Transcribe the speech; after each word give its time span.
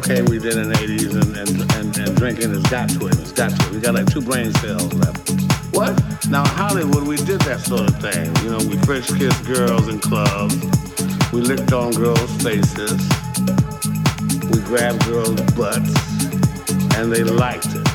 cocaine 0.00 0.24
we 0.24 0.40
did 0.40 0.56
in 0.56 0.68
the 0.68 0.74
80s 0.74 1.14
and, 1.14 1.36
and, 1.36 1.72
and, 1.74 1.96
and 1.98 2.16
drinking 2.16 2.50
has 2.50 2.64
got 2.64 2.90
to 2.90 3.06
it. 3.06 3.16
It's 3.20 3.30
got 3.30 3.54
to 3.54 3.66
it. 3.66 3.70
We 3.70 3.78
got 3.78 3.94
like 3.94 4.10
two 4.10 4.20
brain 4.20 4.52
cells 4.54 4.92
left. 4.92 5.30
What? 5.70 5.94
Now, 6.28 6.42
in 6.42 6.50
Hollywood, 6.50 7.06
we 7.06 7.14
did 7.14 7.40
that 7.42 7.60
sort 7.60 7.88
of 7.88 8.00
thing. 8.02 8.34
You 8.42 8.50
know, 8.50 8.58
we 8.66 8.76
French 8.82 9.06
kissed 9.14 9.44
girls 9.46 9.86
in 9.86 10.00
clubs. 10.00 10.56
We 11.30 11.42
licked 11.42 11.72
on 11.72 11.92
girls' 11.92 12.18
faces. 12.42 12.98
We 14.50 14.58
grabbed 14.66 15.06
girls' 15.06 15.38
butts. 15.54 15.94
And 16.98 17.12
they 17.12 17.22
liked 17.22 17.70
it. 17.70 17.86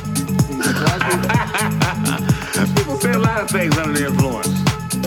People 2.80 2.96
say 2.96 3.12
a 3.12 3.18
lot 3.18 3.42
of 3.42 3.50
things 3.50 3.76
under 3.76 3.92
the 3.92 4.06
influence. 4.08 4.56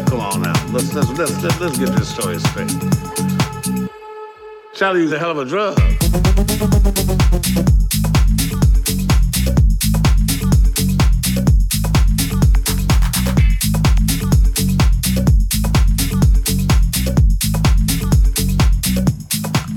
Come 0.08 0.22
on 0.22 0.44
now. 0.44 0.54
Let's, 0.70 0.94
let's, 0.94 1.10
let's, 1.18 1.42
let's, 1.60 1.80
get 1.80 1.90
this 1.98 2.14
story 2.14 2.38
straight. 2.38 2.70
Charlie 4.76 5.02
was 5.02 5.12
a 5.12 5.18
hell 5.18 5.32
of 5.32 5.40
a 5.40 5.46
drug. 5.46 5.80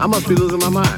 I 0.00 0.06
must 0.08 0.28
be 0.28 0.34
losing 0.34 0.58
my 0.58 0.68
mind. 0.68 0.97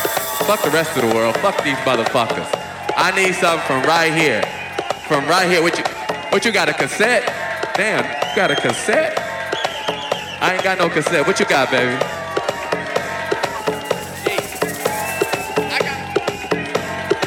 Fuck 0.45 0.63
the 0.63 0.71
rest 0.71 0.97
of 0.97 1.07
the 1.07 1.15
world. 1.15 1.37
Fuck 1.37 1.63
these 1.63 1.77
motherfuckers. 1.77 2.49
I 2.97 3.11
need 3.15 3.33
something 3.35 3.65
from 3.67 3.83
right 3.83 4.13
here. 4.13 4.41
From 5.07 5.25
right 5.27 5.49
here. 5.49 5.61
What 5.61 5.77
you 5.77 5.83
what 6.29 6.45
you 6.45 6.51
got 6.51 6.67
a 6.67 6.73
cassette? 6.73 7.25
Damn, 7.75 8.03
you 8.03 8.35
got 8.35 8.51
a 8.51 8.55
cassette? 8.55 9.17
I 10.41 10.55
ain't 10.55 10.63
got 10.63 10.77
no 10.77 10.89
cassette. 10.89 11.25
What 11.25 11.39
you 11.39 11.45
got, 11.45 11.71
baby? 11.71 11.95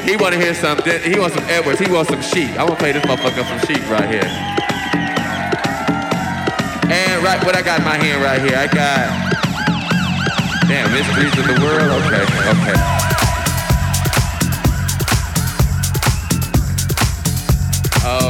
He 0.05 0.17
wanna 0.17 0.37
hear 0.37 0.53
some 0.55 0.79
he 0.83 1.19
wants 1.19 1.35
some 1.37 1.45
Edwards, 1.49 1.81
he 1.81 1.91
wants 1.91 2.11
some 2.11 2.21
sheep. 2.21 2.51
I 2.59 2.65
wanna 2.65 2.77
play 2.77 2.93
this 2.93 3.05
motherfucker 3.05 3.45
some 3.47 3.61
sheep 3.67 3.89
right 3.89 4.09
here. 4.11 4.29
And 6.91 7.23
right 7.25 7.43
what 7.45 7.57
I 7.57 7.63
got 7.63 7.79
in 7.79 7.85
my 7.85 7.97
hand 7.97 8.23
right 8.23 8.41
here, 8.43 8.59
I 8.59 8.67
got 8.67 9.35
Damn, 10.69 10.91
mysteries 10.93 11.39
of 11.39 11.47
the 11.47 11.61
world? 11.63 12.03
Okay, 12.07 12.23
okay. 12.23 13.04